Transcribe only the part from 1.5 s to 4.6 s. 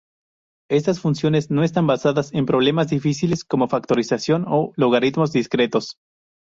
no están basadas en problemas difíciles como factorización